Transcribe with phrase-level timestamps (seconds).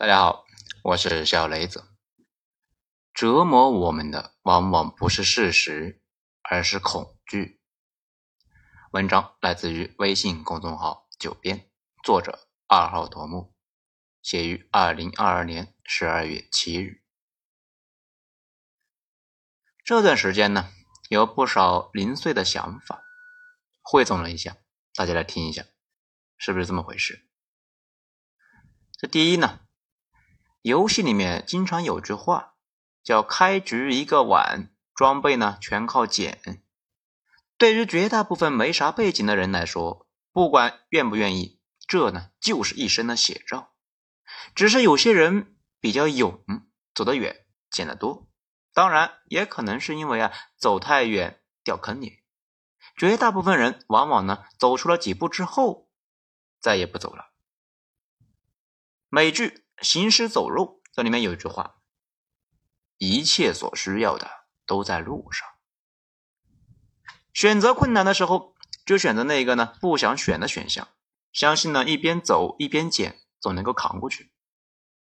[0.00, 0.46] 大家好，
[0.82, 1.84] 我是小雷子。
[3.12, 6.00] 折磨我们的往往不是事实，
[6.40, 7.60] 而是恐惧。
[8.92, 11.70] 文章来自于微信公众号“九编”，
[12.02, 13.54] 作者二号头目，
[14.22, 17.02] 写于二零二二年十二月七日。
[19.84, 20.72] 这段时间呢，
[21.10, 23.02] 有不少零碎的想法，
[23.82, 24.56] 汇总了一下，
[24.94, 25.66] 大家来听一下，
[26.38, 27.28] 是不是这么回事？
[28.96, 29.66] 这第一呢。
[30.62, 32.54] 游戏里面经常有句话
[33.02, 36.62] 叫“开局一个碗，装备呢全靠捡”。
[37.56, 43.72] 对于绝大部分没啥背景的人来说，不管愿不愿意，这呢就是一生的写照。
[44.54, 46.44] 只是有些人比较勇，
[46.94, 48.28] 走得远，捡得多。
[48.74, 52.22] 当然，也可能是因为啊走太远掉坑里。
[52.98, 55.88] 绝大部分人往往呢走出了几步之后，
[56.60, 57.30] 再也不走了。
[59.08, 59.64] 美剧。
[59.80, 61.76] 行尸走肉，这里面有一句话：
[62.98, 64.30] 一切所需要的
[64.66, 65.48] 都在路上。
[67.32, 68.54] 选择困难的时候，
[68.84, 70.88] 就选择那个呢不想选的选项，
[71.32, 74.32] 相信呢一边走一边捡，总能够扛过去。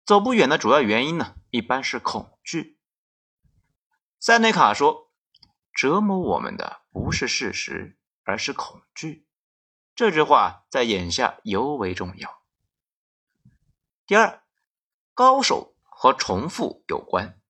[0.04, 2.78] 走不远的主要原因呢，一般是恐惧。
[4.20, 5.12] 塞内卡说
[5.72, 9.26] ：“折磨我们的不是事实，而是恐惧。”
[9.94, 12.42] 这句话在眼下尤为重要。
[14.06, 14.42] 第二。
[15.18, 17.40] 高手和重复有关，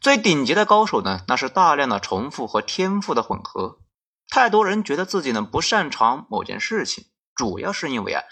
[0.00, 3.80] 最顶级的高手呢，那是大量的重复和天赋的混合。
[4.28, 8.22] 太多人觉得自己呢不擅长某件事情，主要是因为啊，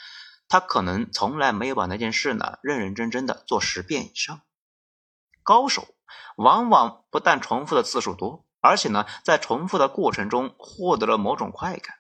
[0.46, 4.42] 他可能从来没有把那件事呢认认真真的做十遍以上。
[5.42, 5.88] 高手
[6.36, 11.96] 往往不但重复的次数多，而且呢在重复的过程中获得了某种快感。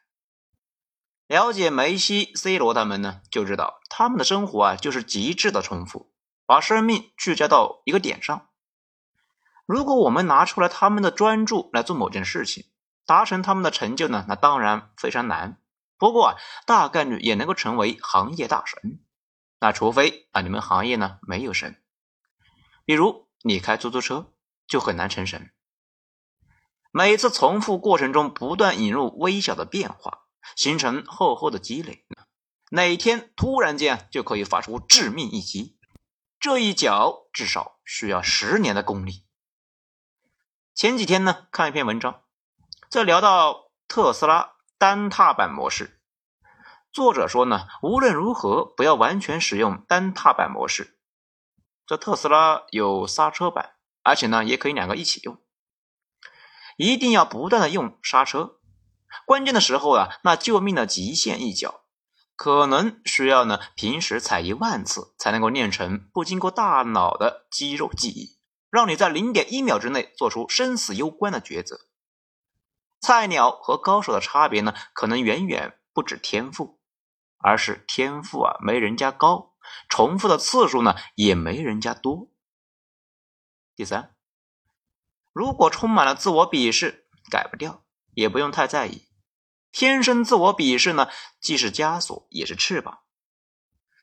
[1.26, 6.12] 了解梅西、C 罗他们呢，就知道他们的生活啊就是极致的重复。
[6.46, 8.48] 把生命聚焦到一个点上。
[9.66, 12.66] 如果我们拿出来他们的专注来做某件事情，
[13.04, 14.24] 达成他们的成就呢？
[14.28, 15.60] 那当然非常难。
[15.98, 19.00] 不过啊，大概率也能够成为行业大神。
[19.58, 21.82] 那除非啊，你们行业呢没有神。
[22.84, 24.32] 比如你开出租车
[24.68, 25.50] 就很难成神。
[26.92, 32.06] 每次重复过程中不断引入微小的变化，形成厚厚的积累，
[32.70, 35.75] 哪天突然间就可以发出致命一击。
[36.38, 39.24] 这一脚至少需要十年的功力。
[40.74, 42.22] 前几天呢，看一篇文章，
[42.90, 46.00] 在聊到特斯拉单踏板模式。
[46.92, 50.98] 作者说呢，无论如何不要完全使用单踏板模式。
[51.86, 55.42] 这特斯拉有刹车板，而且呢也可以两个一起用。
[56.76, 58.60] 一定要不断的用刹车，
[59.24, 61.85] 关键的时候啊，那救命的极限一脚。
[62.36, 68.38] 可能需要呢，平时踩一万次才能够练成不经过大脑的肌肉记忆，
[68.70, 71.80] 让你在零点一秒之内做出生死攸关的抉择。
[73.00, 76.78] 菜鸟和高手的差别呢，可能远远不止天赋，
[77.38, 79.54] 而是天赋啊没人家高，
[79.88, 82.30] 重复的次数呢也没人家多。
[83.74, 84.14] 第三，
[85.32, 89.05] 如果充满了自我鄙视，改不掉，也不用太在意。
[89.72, 91.08] 天生自我鄙视呢，
[91.40, 93.00] 既是枷锁也是翅膀。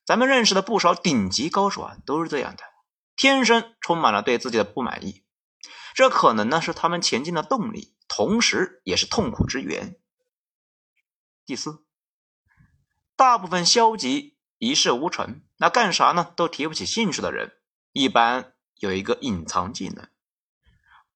[0.06, 2.64] 咱们认识的不少顶级高手啊，都是这样的，
[3.16, 5.24] 天生充满了对自己的不满意。
[5.94, 9.98] 这可能呢是他们前进的动力，同时也是痛苦之源。
[11.46, 11.86] 第四，
[13.16, 17.54] 大部分消极、一事无成，那干啥呢都提不起兴趣的人，
[17.92, 20.10] 一般有一个隐藏技能。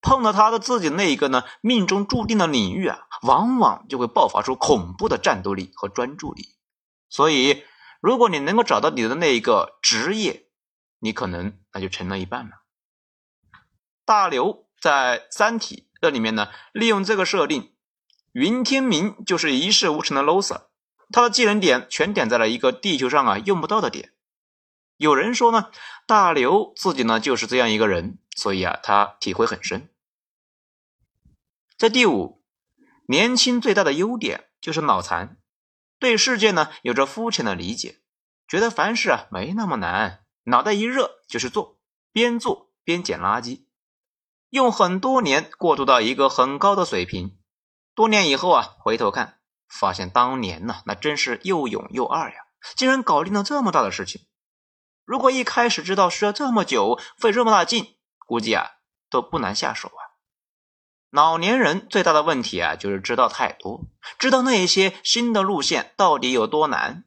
[0.07, 6.55] 碰到他的自己那一个呢，命中注定的领域啊，往往就会爆发出恐怖的战斗力和专注力。
[7.09, 7.65] 所以，
[7.99, 10.47] 如果你能够找到你的那一个职业，
[10.99, 12.51] 你可能那就成了一半了。
[14.05, 17.73] 大刘在《三体》这里面呢，利用这个设定，
[18.31, 20.67] 云天明就是一事无成的 loser，
[21.11, 24.13] 他的技能点全点在了一个地球上啊用不到的点。
[24.95, 25.69] 有人说呢，
[26.05, 28.19] 大刘自己呢就是这样一个人。
[28.37, 29.89] 所以啊，他体会很深。
[31.77, 32.43] 在第五，
[33.07, 35.37] 年轻最大的优点就是脑残，
[35.99, 37.99] 对世界呢有着肤浅的理解，
[38.47, 41.77] 觉得凡事啊没那么难，脑袋一热就是做，
[42.11, 43.65] 边做边捡垃圾，
[44.49, 47.37] 用很多年过渡到一个很高的水平。
[47.93, 49.39] 多年以后啊，回头看，
[49.69, 52.37] 发现当年呢那真是又勇又二呀，
[52.75, 54.25] 竟然搞定了这么大的事情。
[55.05, 57.97] 如果一开始知道需要这么久，费这么大劲。
[58.25, 58.71] 估计啊
[59.11, 60.06] 都不难下手啊。
[61.09, 63.85] 老年人最大的问题啊就是知道太多，
[64.19, 67.05] 知道那一些新的路线到底有多难，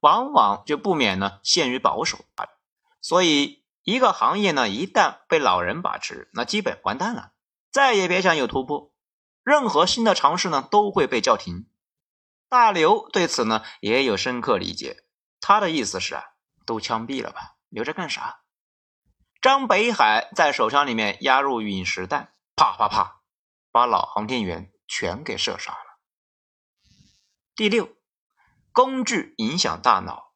[0.00, 2.18] 往往就不免呢陷于保守。
[3.00, 7.32] 所以一个行业呢，一旦被老人把持，那基本完蛋了，
[7.72, 8.92] 再也别想有突破。
[9.42, 11.66] 任何新的尝试呢，都会被叫停。
[12.48, 15.04] 大刘对此呢，也有深刻理解。
[15.40, 16.24] 他的意思是啊，
[16.66, 18.40] 都枪毙了吧，留着干啥？
[19.40, 23.19] 张北海在手枪里面压入陨石弹，啪啪啪，
[23.72, 25.98] 把老航天员全给射杀了。
[27.54, 27.88] 第六，
[28.72, 30.32] 工具影响大脑。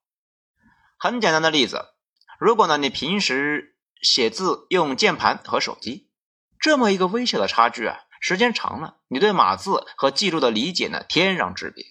[0.99, 1.95] 很简单的例子，
[2.39, 6.11] 如果呢你平时写字用键盘和手机，
[6.59, 11.85] 这么一个微小的差距啊，时间长了，你对码字和记录的理解呢天壤之别。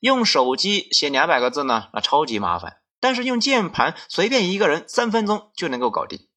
[0.00, 2.80] 用手机写两百个字呢，那超级麻烦。
[3.00, 6.28] 但是用键盘，随便一个人三分钟就能够搞定。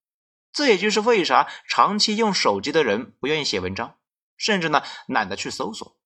[0.53, 3.97] 这也就是为啥长期用手机的人不愿意写文章，
[4.41, 5.99] 甚至呢懒得去搜索，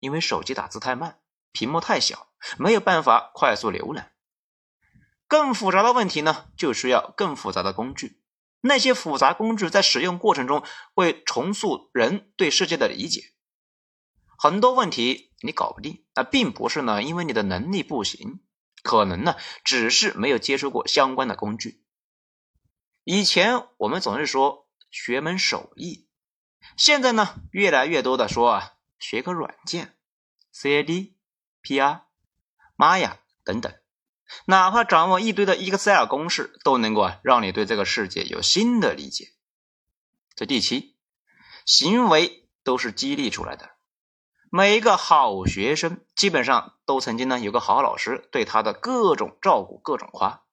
[0.00, 1.18] 因为手机打字太慢，
[1.50, 2.28] 屏幕太小，
[2.58, 4.12] 没有办法快速浏览。
[5.26, 8.20] 更复杂的问题呢，就需要更复杂的工具。
[8.60, 10.62] 那些复杂工具在使用过程中
[10.94, 13.32] 会重塑人对世界的理解。
[14.36, 18.40] 很多问题你搞不定，那并不是呢，因为你的能力不行。
[18.82, 21.82] 可能呢，只是没有接触过相关的工具。
[23.04, 26.09] 以前我们总是说学门手艺，
[26.80, 29.98] 现在呢，越来越多的说啊，学个软件
[30.54, 31.12] ，CAD、
[31.62, 32.00] PR、
[32.74, 33.70] Maya 等等，
[34.46, 39.28] 哪怕掌握一堆的 Excel 公式，都能够啊，让你对这个世界有新的理解。
[40.34, 40.96] 这第七，
[41.66, 43.72] 行为都是激励出来的。
[44.50, 50.44] 每一个好学生基本上都曾经呢有个好老师对他的各种照顾、各种夸，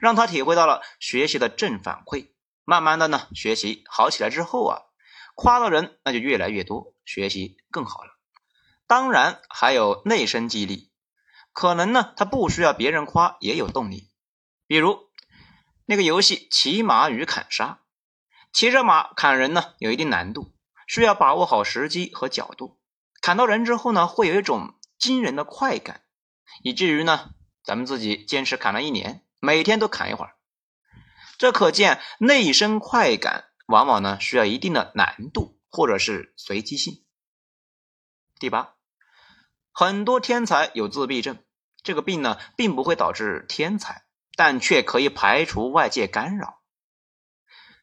[0.00, 2.30] 让他体会到了学习的正反馈。
[2.64, 4.82] 慢慢的呢，学习好起来之后啊，
[5.36, 8.10] 夸的人那就越来越多，学习更好了。
[8.88, 10.90] 当然还有内生激励，
[11.52, 14.10] 可能呢他不需要别人夸也有动力。
[14.66, 15.10] 比如
[15.84, 17.80] 那个游戏骑马与砍杀，
[18.52, 20.52] 骑着马砍人呢有一定难度，
[20.88, 22.80] 需要把握好时机和角度。
[23.20, 26.02] 砍到人之后呢，会有一种惊人的快感，
[26.62, 27.30] 以至于呢，
[27.62, 30.34] 咱们自己坚持砍了一年，每天都砍一会儿。
[31.38, 37.04] 这可见内生快感往往呢需要一定的难度或者是随机性。
[38.38, 38.74] 第八，
[39.72, 41.38] 很多天才有自闭症，
[41.82, 44.04] 这个病呢并不会导致天才，
[44.36, 46.62] 但却可以排除外界干扰。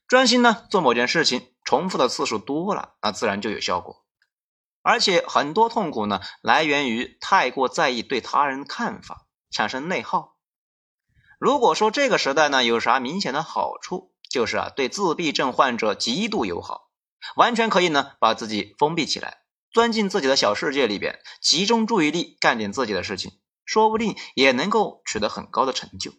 [0.07, 4.05] 专心呢做某件事情，重复的次数多了，那自然就有效果。
[4.81, 10.37] 而且很多痛苦呢，来源于太过在意对他人看法，产生内耗。
[11.39, 16.89] 如果说这个时代呢有啥明显的好处，就是啊对自闭症患者极度友好，
[17.35, 23.31] 完全可以呢把自己封闭起来，钻进自己的小世界里边，集中注意力干点自己的事情，
[23.63, 26.13] 说不定也能够取得很高的成就。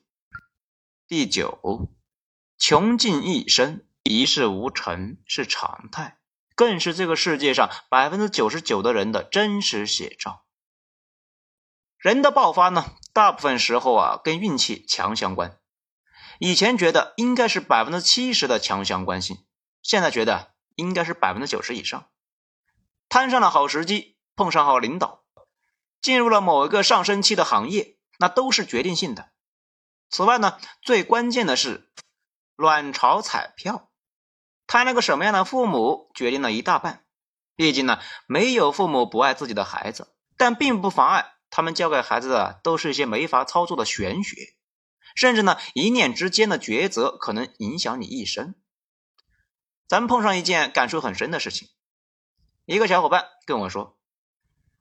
[1.08, 1.88] 第九，
[2.56, 6.20] 穷尽一生一事无成是常态。
[6.54, 10.44] 更是这个世界上百分之九十九的人的真实写照。
[11.98, 15.58] 人的爆发呢，大部分时候啊，跟运气强相关。
[16.38, 19.44] 以前觉得应该是百分之七十的强相关性，
[19.82, 22.08] 现在觉得应该是百分之九十以上。
[23.08, 25.24] 摊上了好时机，碰上好领导，
[26.00, 29.30] 进入了某一个上升期的行业，那都是决定性的。
[30.10, 31.90] 此外呢，最关键的是
[32.56, 33.90] 卵巢彩票。
[34.66, 37.04] 他那个什么样的父母，决定了一大半。
[37.54, 44.54] 毕竟呢，没有父母不爱自己的孩子，但并不妨碍他们教给孩子的都是一些没法操作的玄学，
[45.14, 48.54] 甚至呢，一念之间的抉择可能影响你一生。
[49.86, 51.68] 咱们碰上一件感触很深的事情，
[52.64, 53.98] 一个小伙伴跟我说，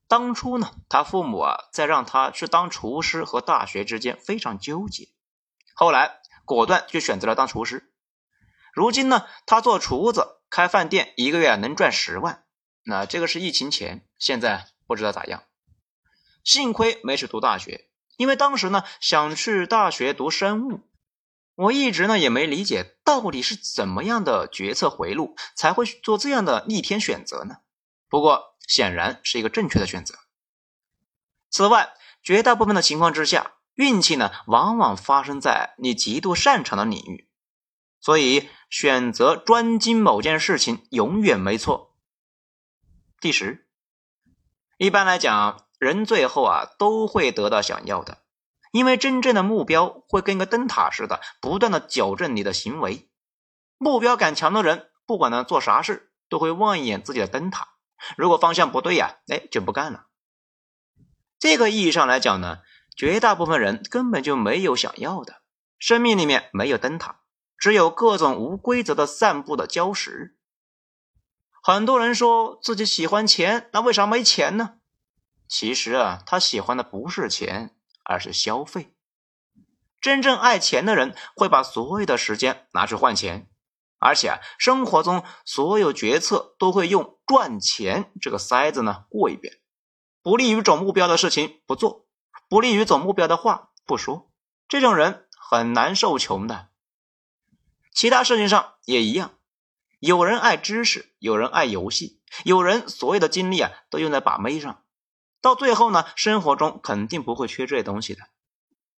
[0.07, 5.09] 当初呢，他父母啊，在让他去当厨师和大学之间非常纠结，
[5.75, 7.93] 后来果断就选择了当厨师。
[8.73, 12.43] 如今呢，他做厨子开饭店，一个月能赚十万。
[12.83, 15.43] 那这个是疫情前，现在不知道咋样。
[16.43, 17.87] 幸亏没去读大学，
[18.17, 20.82] 因为当时呢想去大学读生物，
[21.55, 27.58] 我一直呢也没理解到底是怎么样的决策回路才会做这样的逆天选择呢？
[28.10, 30.15] 不过显然是一个正确的选择。
[31.50, 37.29] 此外，绝大部分的情况之下，运气呢往往发生在你极度擅长的领域。
[38.00, 41.96] 所以，选择专精某件事情永远没错。
[43.22, 43.65] 第十，
[44.77, 48.19] 一般来讲，人最后啊都会得到想要的，
[48.71, 53.09] 因为真正的目标会跟个灯塔似的，不断的矫正你的行为。
[53.77, 57.67] 目标感强的人，不管呢做啥事，都会望一眼自己的灯塔，
[58.17, 60.07] 如果方向不对呀，哎，就不干了。
[61.37, 62.59] 这个意义上来讲呢，
[62.95, 65.41] 绝大部分人根本就没有想要的，
[65.77, 67.19] 生命里面没有灯塔。
[67.57, 70.37] 只有各种无规则的散布的礁石。
[71.61, 74.79] 很多人说自己喜欢钱，那为啥没钱呢？
[75.53, 78.95] 其实啊，他喜欢的不是钱，而是消费。
[80.01, 83.48] 真正爱钱的人会把所有的时间拿去换钱，
[84.00, 89.60] 而且啊，生活中所有决策都会用赚钱这个筛子呢过一遍。
[90.24, 92.07] 不利于总目标的事情不做，
[92.50, 94.31] 不利于总目标的话不说。
[94.67, 96.69] 这种人很难受穷的。
[97.93, 99.36] 其他事情上也一样，
[100.00, 104.82] 有人爱知识，有人爱游戏，有人所有的精力啊都用在把妹上。
[105.43, 108.29] 到最后呢，生活中肯定不会缺这些东西的。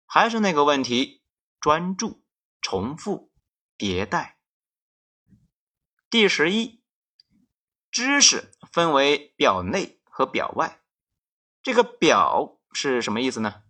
[0.06, 1.24] 还是那个问题：
[1.60, 2.24] 专注、
[2.62, 3.32] 重复、
[3.80, 4.38] 迭代。
[6.08, 6.84] 第十一，
[7.90, 10.84] 知识分为表内和表外。
[11.64, 13.64] 这个“表”是什么意思呢？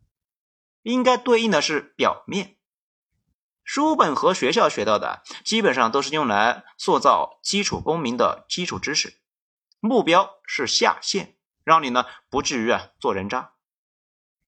[0.81, 2.57] 应该对应的是表面。
[3.63, 9.21] 书本和学校学到的，基本上都是用来塑造基础公民的基础知识，
[9.79, 11.34] 目标是下线，
[11.65, 13.51] 让你呢不至于啊做人渣。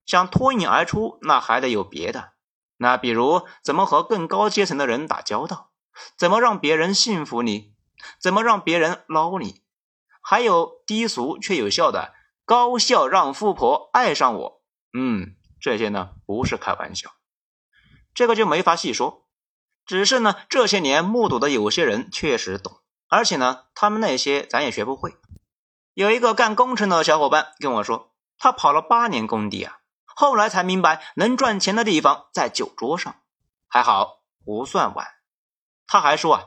[0.05, 2.31] 想脱颖而出，那还得有别的。
[2.77, 5.71] 那比如怎么和更高阶层的人打交道，
[6.15, 7.73] 怎么让别人信服你，
[8.21, 9.63] 怎么让别人捞你，
[10.21, 12.13] 还有低俗却有效的
[12.45, 14.61] 高效让富婆爱上我。
[14.93, 17.11] 嗯，这些呢不是开玩笑，
[18.13, 19.27] 这个就没法细说。
[19.85, 25.17] 只是呢这些年目睹的有些人确实懂，而且呢他们那些咱也学不会。
[25.97, 29.79] 有一个干工程的小伙伴跟我说，他跑了八年工地啊。
[30.05, 33.15] 后来才明白，能赚钱的地方在酒桌上，
[33.67, 35.07] 还好不算晚。
[35.87, 36.43] 他还说啊，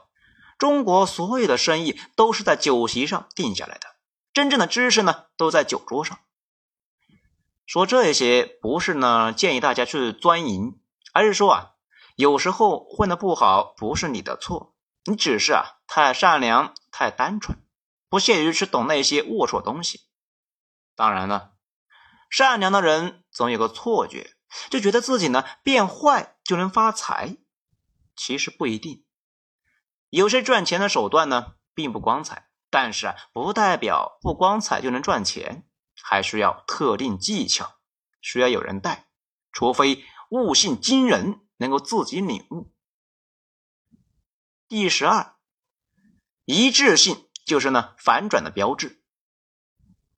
[0.57, 3.89] 中国所有的生意都是在酒席上定下来的，
[4.33, 6.21] 真正的知识呢都在酒桌上。
[7.67, 10.79] 说这些不是呢建议大家去钻营，
[11.13, 11.71] 而是说啊，
[12.15, 14.77] 有时候混的不好不是你的错，
[15.07, 17.59] 你只是啊太善良、太单纯，
[18.11, 20.03] 不屑于去懂那些龌龊东西。
[20.95, 21.55] 当然了。
[22.29, 24.37] 善良的人总有个错觉，
[24.71, 27.39] 就觉得自己呢变坏就能发财，
[28.15, 29.05] 其实不一定。
[30.11, 35.69] 有些赚钱的手段呢并不光彩，但是啊不代表不光彩就能赚钱，
[36.01, 37.79] 还需要特定技巧，
[38.21, 39.09] 需要有人带，
[39.51, 42.73] 除非悟性惊人，能够自己领悟。
[44.69, 45.35] 第十二，
[46.45, 49.03] 一致性就是呢反转的标志。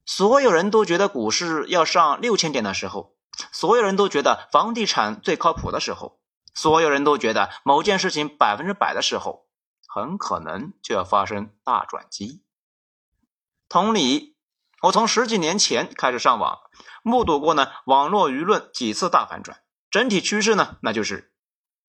[0.04, 3.16] 所有人都觉得股市要上六千点的时候，
[3.52, 6.20] 所有人都觉得房地产最靠谱的时候，
[6.54, 9.46] 所有人都觉得某件事情百分之百的时候，
[9.88, 12.44] 很可能就要发生大转机。
[13.70, 14.36] 同理，
[14.82, 16.58] 我从十几年前开始上网，
[17.02, 21.32] 目睹过呢网络舆论几次大反转，整体趋势呢，那就是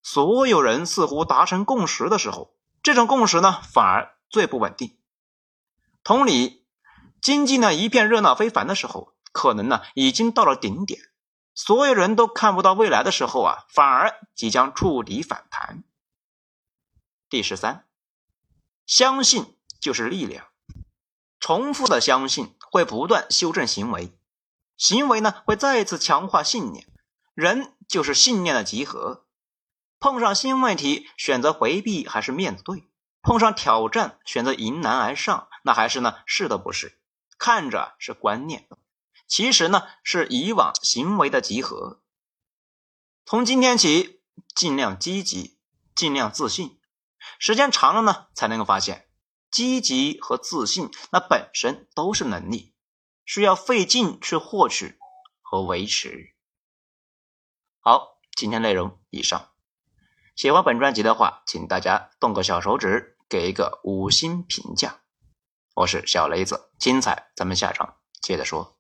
[0.02, 4.98] 所有人似乎达成共识的时候，这种共识呢反而最不稳定。
[6.04, 6.62] 同理。
[7.22, 11.00] 经济呢一片热闹非凡的时候，可能呢已经到了顶点，
[11.56, 15.86] 所有人都看不到未来的时候啊，反而即将触底反弹。
[17.30, 17.88] 第十三，
[18.86, 20.48] 相信就是力量，
[21.40, 24.12] 重复的相信会不断修正行为，
[24.76, 26.86] 行为呢会再次强化信念，
[27.34, 29.26] 人就是信念的集合。
[29.98, 32.90] 碰上新问题，选择回避还是面对？
[33.22, 37.00] 碰上挑战，选择迎难而上，那还是呢是的不是？
[37.40, 38.70] 看着是观念，
[39.28, 42.02] 其实呢是以往行为的集合。
[43.26, 44.22] 从今天起，
[44.56, 45.58] 尽量积极，
[45.96, 46.80] 尽量自信。
[47.40, 49.10] 时间长了呢，才能够发现，
[49.50, 52.76] 积极和自信那本身都是能力，
[53.26, 54.98] 需要费劲去获取
[55.42, 56.36] 和维持。
[57.80, 59.52] 好，今天内容以上。
[60.36, 65.03] 喜欢本专辑的话，请大家动个小手指，给一个五星评价。
[65.76, 68.78] 我是小雷子，精彩，咱们下场接着说。